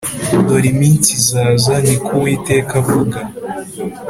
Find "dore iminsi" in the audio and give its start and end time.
0.47-1.09